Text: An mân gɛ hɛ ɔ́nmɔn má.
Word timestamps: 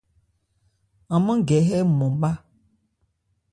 An 1.13 1.19
mân 1.25 1.39
gɛ 1.47 1.57
hɛ 1.67 1.77
ɔ́nmɔn 1.83 2.11
má. 2.21 2.29